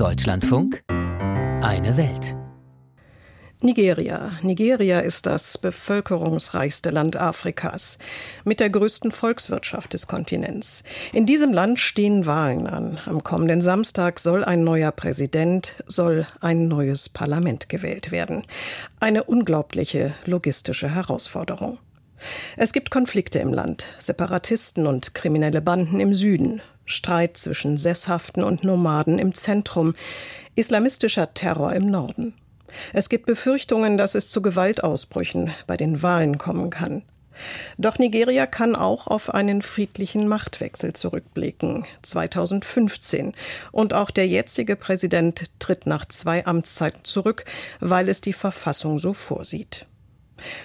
Deutschlandfunk 0.00 0.82
Eine 0.88 1.98
Welt. 1.98 2.34
Nigeria. 3.60 4.32
Nigeria 4.40 5.00
ist 5.00 5.26
das 5.26 5.58
bevölkerungsreichste 5.58 6.88
Land 6.88 7.18
Afrikas 7.18 7.98
mit 8.44 8.60
der 8.60 8.70
größten 8.70 9.12
Volkswirtschaft 9.12 9.92
des 9.92 10.06
Kontinents. 10.06 10.84
In 11.12 11.26
diesem 11.26 11.52
Land 11.52 11.80
stehen 11.80 12.24
Wahlen 12.24 12.66
an. 12.66 12.98
Am 13.04 13.22
kommenden 13.22 13.60
Samstag 13.60 14.20
soll 14.20 14.42
ein 14.42 14.64
neuer 14.64 14.90
Präsident, 14.90 15.74
soll 15.86 16.26
ein 16.40 16.66
neues 16.66 17.10
Parlament 17.10 17.68
gewählt 17.68 18.10
werden. 18.10 18.46
Eine 19.00 19.24
unglaubliche 19.24 20.14
logistische 20.24 20.94
Herausforderung. 20.94 21.76
Es 22.56 22.72
gibt 22.72 22.90
Konflikte 22.90 23.38
im 23.38 23.52
Land, 23.52 23.94
Separatisten 23.98 24.86
und 24.86 25.14
kriminelle 25.14 25.60
Banden 25.60 26.00
im 26.00 26.14
Süden, 26.14 26.62
Streit 26.84 27.36
zwischen 27.36 27.78
Sesshaften 27.78 28.42
und 28.42 28.64
Nomaden 28.64 29.18
im 29.18 29.34
Zentrum, 29.34 29.94
islamistischer 30.54 31.34
Terror 31.34 31.72
im 31.72 31.90
Norden. 31.90 32.34
Es 32.92 33.08
gibt 33.08 33.26
Befürchtungen, 33.26 33.98
dass 33.98 34.14
es 34.14 34.28
zu 34.28 34.42
Gewaltausbrüchen 34.42 35.50
bei 35.66 35.76
den 35.76 36.02
Wahlen 36.02 36.38
kommen 36.38 36.70
kann. 36.70 37.02
Doch 37.78 37.98
Nigeria 37.98 38.46
kann 38.46 38.76
auch 38.76 39.06
auf 39.06 39.32
einen 39.32 39.62
friedlichen 39.62 40.28
Machtwechsel 40.28 40.92
zurückblicken, 40.92 41.86
2015. 42.02 43.34
Und 43.72 43.94
auch 43.94 44.10
der 44.10 44.26
jetzige 44.26 44.76
Präsident 44.76 45.44
tritt 45.58 45.86
nach 45.86 46.04
zwei 46.04 46.44
Amtszeiten 46.44 47.04
zurück, 47.04 47.44
weil 47.80 48.08
es 48.08 48.20
die 48.20 48.32
Verfassung 48.32 48.98
so 48.98 49.14
vorsieht. 49.14 49.86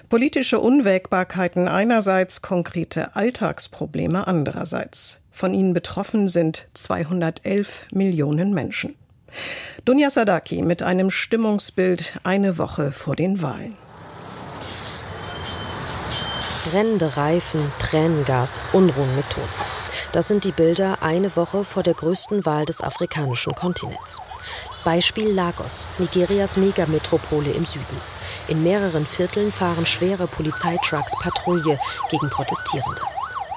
Politische 0.10 0.60
Unwägbarkeiten 0.60 1.68
einerseits, 1.68 2.42
konkrete 2.42 3.16
Alltagsprobleme 3.16 4.28
andererseits. 4.28 5.22
Von 5.32 5.54
ihnen 5.54 5.74
betroffen 5.74 6.28
sind 6.28 6.68
211 6.74 7.86
Millionen 7.92 8.54
Menschen. 8.54 8.96
Dunja 9.84 10.10
Sadaki 10.10 10.62
mit 10.62 10.82
einem 10.82 11.10
Stimmungsbild 11.12 12.20
eine 12.24 12.58
Woche 12.58 12.92
vor 12.92 13.16
den 13.16 13.42
Wahlen. 13.42 13.76
Brennende 16.72 17.16
Reifen, 17.18 17.60
Tränengas, 17.80 18.60
Unruhen 18.74 19.16
mit 19.16 19.30
Toten. 19.30 19.48
Das 20.14 20.30
sind 20.30 20.46
die 20.46 20.54
Bilder 20.54 21.00
eine 21.02 21.36
Woche 21.36 21.66
vor 21.66 21.84
der 21.84 21.94
größten 21.94 22.46
Wahl 22.46 22.66
des 22.66 22.82
afrikanischen 22.82 23.54
Kontinents. 23.54 24.22
Beispiel 24.86 25.30
Lagos, 25.30 25.86
Nigerias 26.00 26.56
Megametropole 26.56 27.52
im 27.52 27.66
Süden. 27.66 28.15
In 28.48 28.62
mehreren 28.62 29.08
Vierteln 29.08 29.52
fahren 29.52 29.88
schwere 29.88 30.28
Polizeitrucks 30.28 31.14
Patrouille 31.20 31.80
gegen 32.12 32.30
Protestierende. 32.30 33.02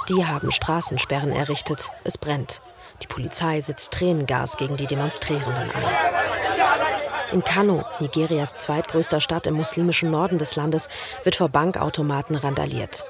Die 0.08 0.24
haben 0.24 0.50
Straßensperren 0.50 1.30
errichtet. 1.30 1.90
Es 2.04 2.16
brennt. 2.16 2.62
Die 3.02 3.06
Polizei 3.06 3.60
setzt 3.60 3.92
Tränengas 3.92 4.56
gegen 4.56 4.78
die 4.78 4.86
Demonstrierenden 4.86 5.70
ein. 5.70 7.32
In 7.32 7.44
Kano, 7.44 7.84
Nigerias 8.00 8.54
zweitgrößter 8.54 9.20
Stadt 9.20 9.46
im 9.46 9.54
muslimischen 9.54 10.10
Norden 10.10 10.38
des 10.38 10.56
Landes, 10.56 10.88
wird 11.22 11.36
vor 11.36 11.50
Bankautomaten 11.50 12.36
randaliert. 12.36 13.04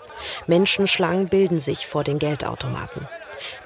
Menschenschlangen 0.48 1.28
bilden 1.28 1.60
sich 1.60 1.86
vor 1.86 2.02
den 2.02 2.18
Geldautomaten. 2.18 3.06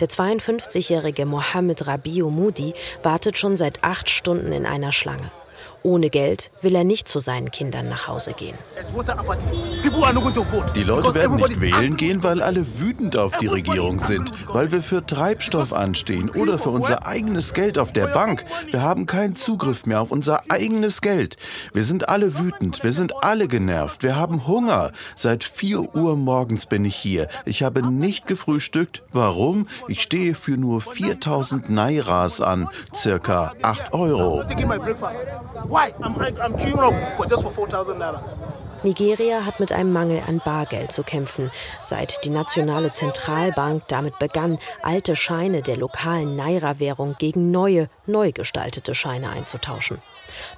Der 0.00 0.08
52-jährige 0.08 1.24
Mohammed 1.24 1.86
Rabiu 1.86 2.28
Mudi 2.28 2.74
wartet 3.02 3.38
schon 3.38 3.56
seit 3.56 3.82
acht 3.82 4.10
Stunden 4.10 4.52
in 4.52 4.66
einer 4.66 4.92
Schlange. 4.92 5.30
Ohne 5.84 6.11
Geld 6.11 6.50
will 6.61 6.75
er 6.75 6.84
nicht 6.84 7.08
zu 7.08 7.19
seinen 7.19 7.50
Kindern 7.50 7.88
nach 7.88 8.06
Hause 8.06 8.34
gehen. 8.34 8.56
Die 10.75 10.83
Leute 10.83 11.14
werden 11.14 11.36
nicht 11.36 11.61
wählen 11.61 11.97
gehen, 11.97 12.22
weil 12.22 12.41
alle 12.42 12.78
wütend 12.78 13.16
auf 13.16 13.36
die 13.38 13.47
Regierung 13.47 14.00
sind, 14.00 14.30
weil 14.48 14.70
wir 14.70 14.83
für 14.83 15.05
Treibstoff 15.05 15.72
anstehen 15.72 16.30
oder 16.30 16.58
für 16.58 16.70
unser 16.70 17.06
eigenes 17.06 17.53
Geld 17.55 17.78
auf 17.78 17.92
der 17.92 18.06
Bank. 18.06 18.44
Wir 18.70 18.83
haben 18.83 19.06
keinen 19.06 19.34
Zugriff 19.34 19.86
mehr 19.86 20.00
auf 20.00 20.10
unser 20.10 20.50
eigenes 20.50 21.00
Geld. 21.00 21.36
Wir 21.72 21.84
sind 21.84 22.08
alle 22.08 22.38
wütend, 22.38 22.84
wir 22.84 22.92
sind 22.92 23.25
alle 23.25 23.48
genervt, 23.48 24.03
wir 24.03 24.16
haben 24.16 24.47
Hunger. 24.47 24.92
Seit 25.16 25.44
4 25.44 25.94
Uhr 25.94 26.16
morgens 26.16 26.66
bin 26.66 26.84
ich 26.84 26.97
hier. 26.97 27.28
Ich 27.44 27.62
habe 27.62 27.87
nicht 27.87 28.26
gefrühstückt. 28.26 29.03
Warum? 29.10 29.66
Ich 29.88 30.03
stehe 30.03 30.34
für 30.34 30.56
nur 30.56 30.81
4000 30.81 31.70
Nairas 31.70 32.41
an, 32.41 32.69
circa 32.94 33.54
8 33.62 33.93
Euro. 33.94 34.43
Why? 35.72 35.94
I'm, 36.03 36.21
I'm 36.21 36.53
queuing 36.53 36.83
up 36.83 37.16
for 37.16 37.25
just 37.25 37.43
for 37.43 37.50
4,000 37.50 37.97
Naira. 37.97 38.22
Nigeria 38.83 39.47
hat 39.47 39.59
mit 39.59 39.72
einem 39.72 39.91
Mangel 39.91 40.22
an 40.28 40.43
Bargeld 40.44 40.93
zu 40.93 41.03
kämpfen, 41.03 41.50
seit 41.81 42.27
die 42.27 42.28
nationale 42.28 42.93
Zentralbank 42.93 43.84
damit 43.88 44.19
begann, 44.19 44.59
alte 44.82 45.16
Scheine 45.16 45.62
der 45.62 45.78
lokalen 45.78 46.37
Naira-Währung 46.37 47.16
gegen 47.19 47.50
neue, 47.50 47.88
neu 48.05 48.32
gestaltete 48.32 48.94
Scheine 48.94 49.31
einzutauschen. 49.31 50.03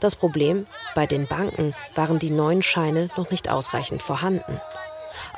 Das 0.00 0.16
Problem, 0.16 0.66
bei 0.96 1.06
den 1.06 1.28
Banken 1.28 1.76
waren 1.94 2.18
die 2.18 2.30
neuen 2.30 2.62
Scheine 2.64 3.08
noch 3.16 3.30
nicht 3.30 3.48
ausreichend 3.48 4.02
vorhanden. 4.02 4.60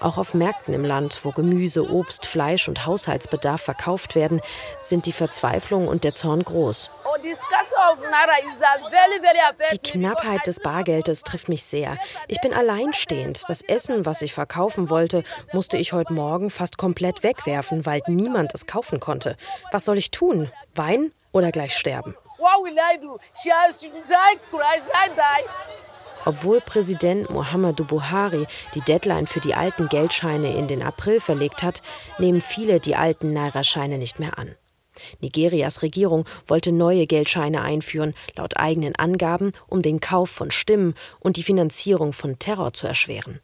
Auch 0.01 0.17
auf 0.17 0.33
Märkten 0.33 0.73
im 0.73 0.87
Land, 0.87 1.21
wo 1.23 1.33
Gemüse, 1.33 1.87
Obst, 1.91 2.25
Fleisch 2.25 2.67
und 2.67 2.87
Haushaltsbedarf 2.87 3.61
verkauft 3.61 4.15
werden, 4.15 4.41
sind 4.81 5.05
die 5.05 5.13
Verzweiflung 5.13 5.87
und 5.87 6.03
der 6.03 6.15
Zorn 6.15 6.43
groß. 6.43 6.89
Die 9.73 9.79
Knappheit 9.79 10.47
des 10.47 10.61
Bargeldes 10.61 11.23
trifft 11.23 11.49
mich 11.49 11.65
sehr. 11.65 11.99
Ich 12.29 12.41
bin 12.41 12.53
alleinstehend. 12.53 13.43
Das 13.49 13.63
Essen, 13.63 14.05
was 14.07 14.23
ich 14.23 14.33
verkaufen 14.35 14.91
wollte, 14.91 15.23
musste 15.53 15.77
ich 15.77 15.93
heute 15.93 16.13
Morgen 16.13 16.51
fast 16.51 16.79
komplett 16.79 17.23
wegwerfen, 17.23 17.87
weil 17.87 18.03
niemand 18.07 18.55
es 18.55 18.67
kaufen 18.67 19.01
konnte. 19.01 19.37
Was 19.73 19.85
soll 19.85 19.99
ich 19.99 20.11
tun? 20.11 20.51
Weinen 20.75 21.13
oder 21.33 21.53
gleich 21.53 21.77
sterben? 21.77 22.15
Obwohl 26.25 26.61
Präsident 26.61 27.31
Muhammadu 27.31 27.85
Buhari 27.85 28.47
die 28.75 28.81
Deadline 28.81 29.27
für 29.27 29.41
die 29.41 29.55
alten 29.55 29.89
Geldscheine 29.89 30.57
in 30.57 30.67
den 30.67 30.83
April 30.83 31.21
verlegt 31.21 31.63
hat, 31.63 31.83
nehmen 32.19 32.41
viele 32.41 32.81
die 32.81 32.97
alten 32.97 33.33
Naira-Scheine 33.33 33.97
nicht 33.97 34.19
mehr 34.19 34.37
an. 34.37 34.57
Nigerias 35.21 35.83
Regierung 35.83 36.25
wollte 36.47 36.73
neue 36.73 37.07
Geldscheine 37.07 37.63
einführen, 37.63 38.15
laut 38.37 38.57
eigenen 38.57 38.97
Angaben, 38.97 39.53
um 39.69 39.83
den 39.83 40.01
Kauf 40.01 40.31
von 40.31 40.51
Stimmen 40.51 40.95
und 41.21 41.37
die 41.37 41.43
Finanzierung 41.43 42.13
von 42.13 42.39
Terror 42.39 42.73
zu 42.73 42.87
erschweren. 42.87 43.41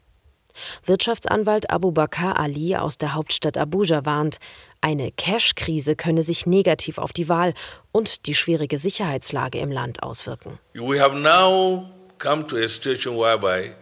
Wirtschaftsanwalt 0.84 1.70
Abu 1.70 1.92
Bakr 1.92 2.38
Ali 2.38 2.76
aus 2.76 2.98
der 2.98 3.14
Hauptstadt 3.14 3.56
Abuja 3.56 4.04
warnt, 4.04 4.38
eine 4.80 5.12
Cash-Krise 5.12 5.96
könne 5.96 6.22
sich 6.22 6.46
negativ 6.46 6.98
auf 6.98 7.12
die 7.12 7.28
Wahl 7.28 7.54
und 7.92 8.26
die 8.26 8.34
schwierige 8.34 8.78
Sicherheitslage 8.78 9.58
im 9.58 9.70
Land 9.70 10.02
auswirken. 10.02 10.58
We 10.74 11.00
have 11.00 11.16
now 11.18 11.86
come 12.18 12.46
to 12.46 12.56
a 12.56 12.68
situation 12.68 13.16
whereby 13.16 13.72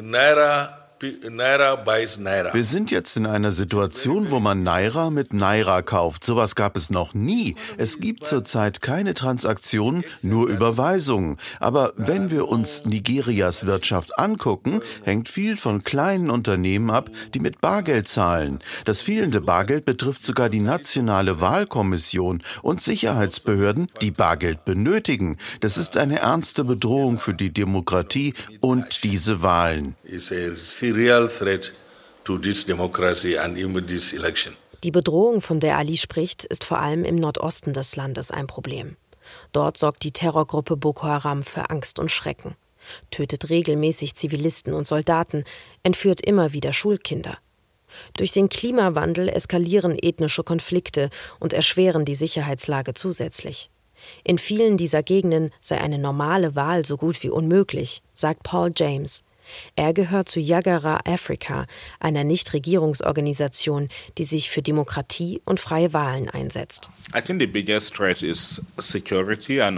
Naira 0.00 0.79
wir 1.02 2.64
sind 2.64 2.90
jetzt 2.90 3.16
in 3.16 3.24
einer 3.24 3.52
Situation, 3.52 4.30
wo 4.30 4.38
man 4.38 4.62
Naira 4.62 5.08
mit 5.08 5.32
Naira 5.32 5.80
kauft. 5.80 6.24
Sowas 6.24 6.54
gab 6.54 6.76
es 6.76 6.90
noch 6.90 7.14
nie. 7.14 7.54
Es 7.78 8.00
gibt 8.00 8.26
zurzeit 8.26 8.82
keine 8.82 9.14
Transaktionen, 9.14 10.04
nur 10.20 10.48
Überweisungen. 10.48 11.38
Aber 11.58 11.94
wenn 11.96 12.30
wir 12.30 12.48
uns 12.48 12.84
Nigerias 12.84 13.66
Wirtschaft 13.66 14.18
angucken, 14.18 14.82
hängt 15.02 15.30
viel 15.30 15.56
von 15.56 15.82
kleinen 15.84 16.28
Unternehmen 16.28 16.90
ab, 16.90 17.08
die 17.32 17.40
mit 17.40 17.62
Bargeld 17.62 18.06
zahlen. 18.06 18.58
Das 18.84 19.00
fehlende 19.00 19.40
Bargeld 19.40 19.86
betrifft 19.86 20.26
sogar 20.26 20.50
die 20.50 20.60
nationale 20.60 21.40
Wahlkommission 21.40 22.42
und 22.60 22.82
Sicherheitsbehörden, 22.82 23.90
die 24.02 24.10
Bargeld 24.10 24.66
benötigen. 24.66 25.38
Das 25.60 25.78
ist 25.78 25.96
eine 25.96 26.18
ernste 26.18 26.64
Bedrohung 26.64 27.18
für 27.18 27.32
die 27.32 27.54
Demokratie 27.54 28.34
und 28.60 29.02
diese 29.02 29.40
Wahlen 29.42 29.96
real 30.90 31.28
threat 31.28 31.72
to 32.24 32.38
this 32.38 32.64
democracy 32.64 33.36
and 33.36 33.58
even 33.58 33.86
this 33.86 34.12
election. 34.12 34.56
Die 34.82 34.90
Bedrohung, 34.90 35.40
von 35.40 35.60
der 35.60 35.76
Ali 35.76 35.96
spricht, 35.96 36.44
ist 36.44 36.64
vor 36.64 36.78
allem 36.78 37.04
im 37.04 37.16
Nordosten 37.16 37.72
des 37.72 37.96
Landes 37.96 38.30
ein 38.30 38.46
Problem. 38.46 38.96
Dort 39.52 39.76
sorgt 39.76 40.02
die 40.04 40.12
Terrorgruppe 40.12 40.76
Boko 40.76 41.04
Haram 41.04 41.42
für 41.42 41.70
Angst 41.70 41.98
und 41.98 42.10
Schrecken, 42.10 42.56
tötet 43.10 43.50
regelmäßig 43.50 44.14
Zivilisten 44.14 44.72
und 44.72 44.86
Soldaten, 44.86 45.44
entführt 45.82 46.20
immer 46.20 46.52
wieder 46.52 46.72
Schulkinder. 46.72 47.38
Durch 48.16 48.32
den 48.32 48.48
Klimawandel 48.48 49.28
eskalieren 49.28 49.98
ethnische 49.98 50.44
Konflikte 50.44 51.10
und 51.40 51.52
erschweren 51.52 52.04
die 52.04 52.14
Sicherheitslage 52.14 52.94
zusätzlich. 52.94 53.70
In 54.24 54.38
vielen 54.38 54.76
dieser 54.76 55.02
Gegenden 55.02 55.50
sei 55.60 55.78
eine 55.78 55.98
normale 55.98 56.56
Wahl 56.56 56.86
so 56.86 56.96
gut 56.96 57.22
wie 57.22 57.28
unmöglich, 57.28 58.02
sagt 58.14 58.42
Paul 58.44 58.72
James, 58.74 59.24
Er 59.76 59.92
gehört 59.92 60.28
zu 60.28 60.40
Yagara 60.40 61.00
Africa, 61.04 61.66
einer 61.98 62.24
Nichtregierungsorganisation, 62.24 63.88
die 64.18 64.24
sich 64.24 64.50
für 64.50 64.62
Demokratie 64.62 65.40
und 65.44 65.60
freie 65.60 65.92
Wahlen 65.92 66.28
einsetzt. 66.28 66.90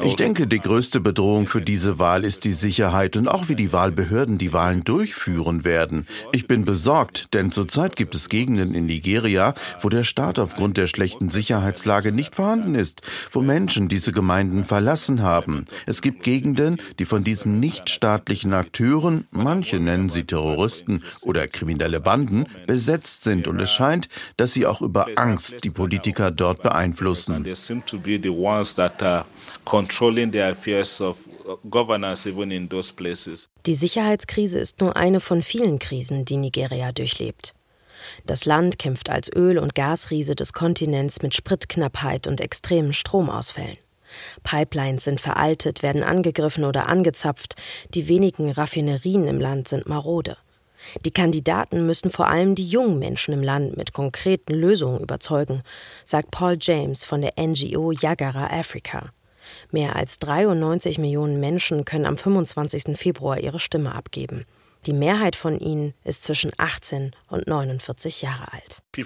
Ich 0.05 0.17
denke, 0.17 0.47
die 0.47 0.61
größte 0.61 1.01
Bedrohung 1.01 1.47
für 1.47 1.63
diese 1.63 1.99
Wahl 1.99 2.25
ist 2.25 2.45
die 2.45 2.53
Sicherheit 2.53 3.17
und 3.17 3.29
auch 3.29 3.49
wie 3.49 3.57
die 3.57 3.73
Wahlbehörden 3.73 4.39
die 4.39 4.53
Wahlen 4.53 4.85
durchführen 4.85 5.65
werden. 5.65 6.07
Ich 6.33 6.47
bin 6.47 6.65
besorgt, 6.65 7.35
denn 7.35 7.51
zurzeit 7.51 7.97
gibt 7.97 8.15
es 8.15 8.29
Gegenden 8.29 8.75
in 8.75 8.87
Nigeria, 8.87 9.55
wo 9.81 9.89
der 9.89 10.05
Staat 10.05 10.39
aufgrund 10.39 10.77
der 10.77 10.87
schlechten 10.87 11.31
Sicherheitslage 11.31 12.13
nicht 12.13 12.35
vorhanden 12.35 12.75
ist, 12.75 13.03
wo 13.31 13.41
Menschen 13.41 13.89
diese 13.89 14.13
Gemeinden 14.13 14.65
verlassen 14.65 15.23
haben. 15.23 15.65
Es 15.87 16.03
gibt 16.03 16.23
Gegenden, 16.23 16.79
die 16.99 17.05
von 17.05 17.23
diesen 17.23 17.61
nichtstaatlichen 17.61 18.53
Akteuren, 18.53 19.27
manche 19.63 19.79
nennen 19.79 20.09
sie 20.09 20.25
Terroristen 20.25 21.05
oder 21.23 21.47
kriminelle 21.47 22.01
Banden, 22.01 22.47
besetzt 22.67 23.23
sind 23.23 23.47
und 23.47 23.61
es 23.61 23.71
scheint, 23.71 24.09
dass 24.37 24.53
sie 24.53 24.67
auch 24.67 24.83
über 24.83 25.07
Angst 25.15 25.63
die 25.63 25.71
Politiker 25.71 26.33
dort 26.33 26.65
beeinflussen. 26.65 27.45
Die 33.67 33.75
Sicherheitskrise 33.75 34.59
ist 34.59 34.81
nur 34.81 34.97
eine 34.97 35.21
von 35.21 35.43
vielen 35.43 35.79
Krisen, 35.79 36.25
die 36.25 36.37
Nigeria 36.37 36.91
durchlebt. 36.91 37.55
Das 38.27 38.45
Land 38.45 38.81
kämpft 38.81 39.11
als 39.11 39.31
Öl- 39.33 39.59
und 39.59 39.77
Gasriese 39.77 40.35
des 40.35 40.53
Kontinents 40.53 41.23
mit 41.23 41.37
Spritknappheit 41.37 42.27
und 42.27 42.41
extremen 42.41 42.93
Stromausfällen. 42.93 43.77
Pipelines 44.43 45.05
sind 45.05 45.21
veraltet, 45.21 45.83
werden 45.83 46.03
angegriffen 46.03 46.65
oder 46.65 46.89
angezapft, 46.89 47.57
die 47.95 48.09
wenigen 48.09 48.51
Raffinerien 48.51 49.27
im 49.27 49.41
Land 49.41 49.69
sind 49.69 49.89
marode. 49.89 50.37
Die 51.05 51.13
Kandidaten 51.13 51.87
müssen 51.87 52.11
vor 52.11 52.29
allem 52.29 52.55
die 52.55 52.67
jungen 52.67 52.99
Menschen 52.99 53.33
im 53.35 53.43
Land 53.43 53.77
mit 53.77 53.93
konkreten 53.93 54.55
Lösungen 54.55 55.01
überzeugen, 55.01 55.63
sagt 56.05 56.31
Paul 56.31 56.57
James 56.61 57.05
von 57.05 57.21
der 57.21 57.35
NGO 57.39 57.93
Yagara 57.93 58.47
Africa. 58.47 59.11
Mehr 59.71 59.97
als 59.97 60.19
93 60.19 60.99
Millionen 60.99 61.41
Menschen 61.41 61.85
können 61.85 62.07
am 62.07 62.17
25. 62.17 62.97
Februar 62.97 63.39
ihre 63.39 63.61
Stimme 63.61 63.95
abgeben. 63.95 64.45
Die 64.85 64.93
Mehrheit 64.93 65.37
von 65.37 65.61
ihnen 65.61 65.95
ist 66.03 66.25
zwischen 66.25 66.51
18 66.57 67.13
und 67.29 67.47
49 67.47 68.21
Jahre 68.21 68.53
alt. 68.53 68.79
Die 68.95 69.05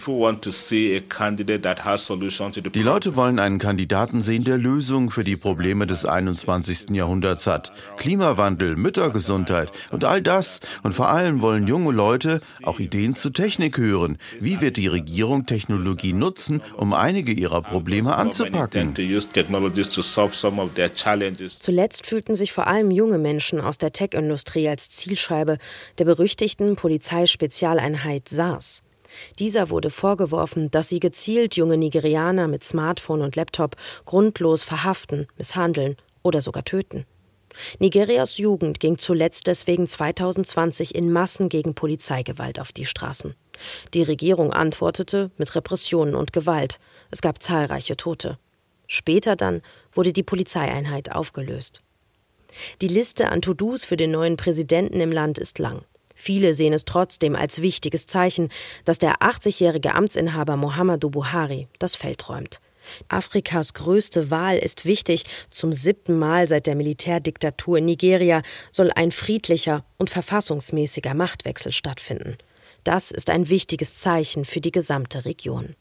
Leute 2.82 3.16
wollen 3.16 3.38
einen 3.38 3.58
Kandidaten 3.58 4.22
sehen, 4.22 4.42
der 4.42 4.56
Lösungen 4.56 5.10
für 5.10 5.22
die 5.22 5.36
Probleme 5.36 5.86
des 5.86 6.06
21. 6.06 6.86
Jahrhunderts 6.92 7.46
hat. 7.46 7.72
Klimawandel, 7.98 8.76
Müttergesundheit 8.76 9.70
und 9.90 10.04
all 10.04 10.22
das. 10.22 10.60
Und 10.82 10.94
vor 10.94 11.10
allem 11.10 11.42
wollen 11.42 11.66
junge 11.66 11.92
Leute 11.92 12.40
auch 12.62 12.80
Ideen 12.80 13.14
zu 13.14 13.28
Technik 13.28 13.76
hören. 13.76 14.16
Wie 14.40 14.62
wird 14.62 14.78
die 14.78 14.86
Regierung 14.86 15.44
Technologie 15.44 16.14
nutzen, 16.14 16.62
um 16.76 16.94
einige 16.94 17.32
ihrer 17.32 17.60
Probleme 17.60 18.16
anzupacken? 18.16 18.94
Zuletzt 21.60 22.06
fühlten 22.06 22.34
sich 22.34 22.52
vor 22.52 22.66
allem 22.66 22.90
junge 22.90 23.18
Menschen 23.18 23.60
aus 23.60 23.76
der 23.76 23.92
Tech-Industrie 23.92 24.68
als 24.68 24.88
Zielscheibe 24.88 25.58
der 25.98 26.04
berüchtigten 26.04 26.76
Polizeispezialeinheit 26.76 28.28
SARS. 28.28 28.82
Dieser 29.38 29.70
wurde 29.70 29.90
vorgeworfen, 29.90 30.70
dass 30.70 30.88
sie 30.88 31.00
gezielt 31.00 31.56
junge 31.56 31.76
Nigerianer 31.76 32.48
mit 32.48 32.64
Smartphone 32.64 33.22
und 33.22 33.36
Laptop 33.36 33.76
grundlos 34.04 34.62
verhaften, 34.62 35.26
misshandeln 35.36 35.96
oder 36.22 36.40
sogar 36.40 36.64
töten. 36.64 37.06
Nigerias 37.78 38.36
Jugend 38.36 38.80
ging 38.80 38.98
zuletzt 38.98 39.46
deswegen 39.46 39.88
2020 39.88 40.94
in 40.94 41.10
Massen 41.10 41.48
gegen 41.48 41.74
Polizeigewalt 41.74 42.60
auf 42.60 42.72
die 42.72 42.84
Straßen. 42.84 43.34
Die 43.94 44.02
Regierung 44.02 44.52
antwortete 44.52 45.30
mit 45.38 45.54
Repressionen 45.54 46.14
und 46.14 46.32
Gewalt. 46.32 46.78
Es 47.10 47.22
gab 47.22 47.42
zahlreiche 47.42 47.96
Tote. 47.96 48.38
Später 48.86 49.36
dann 49.36 49.62
wurde 49.92 50.12
die 50.12 50.22
Polizeieinheit 50.22 51.12
aufgelöst. 51.12 51.82
Die 52.80 52.88
Liste 52.88 53.30
an 53.30 53.42
To-Dos 53.42 53.84
für 53.84 53.96
den 53.96 54.10
neuen 54.10 54.36
Präsidenten 54.36 55.00
im 55.00 55.12
Land 55.12 55.38
ist 55.38 55.58
lang. 55.58 55.82
Viele 56.14 56.54
sehen 56.54 56.72
es 56.72 56.86
trotzdem 56.86 57.36
als 57.36 57.60
wichtiges 57.60 58.06
Zeichen, 58.06 58.48
dass 58.84 58.98
der 58.98 59.16
80-jährige 59.16 59.94
Amtsinhaber 59.94 60.56
Muhammadu 60.56 61.10
Buhari 61.10 61.68
das 61.78 61.94
Feld 61.94 62.28
räumt. 62.28 62.60
Afrikas 63.08 63.74
größte 63.74 64.30
Wahl 64.30 64.56
ist 64.58 64.84
wichtig. 64.84 65.24
Zum 65.50 65.72
siebten 65.72 66.18
Mal 66.18 66.48
seit 66.48 66.66
der 66.66 66.74
Militärdiktatur 66.74 67.78
in 67.78 67.84
Nigeria 67.84 68.42
soll 68.70 68.90
ein 68.94 69.12
friedlicher 69.12 69.84
und 69.98 70.08
verfassungsmäßiger 70.08 71.14
Machtwechsel 71.14 71.72
stattfinden. 71.72 72.38
Das 72.84 73.10
ist 73.10 73.30
ein 73.30 73.48
wichtiges 73.48 73.98
Zeichen 73.98 74.44
für 74.44 74.60
die 74.60 74.72
gesamte 74.72 75.24
Region. 75.24 75.74